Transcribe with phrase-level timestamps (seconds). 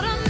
[0.00, 0.29] what I'm